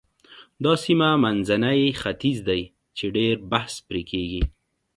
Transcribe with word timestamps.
دا 0.63 0.73
سیمه 0.83 1.09
منځنی 1.23 1.81
ختیځ 2.01 2.37
دی 2.49 2.61
چې 2.97 3.05
ډېر 3.15 3.35
بحث 3.51 3.73
پرې 3.87 4.01
کېږي. 4.11 4.43